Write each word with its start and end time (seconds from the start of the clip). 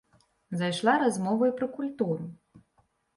Зайшла 0.61 0.95
размова 1.03 1.49
і 1.51 1.53
пра 1.59 1.67
культуру. 1.75 2.25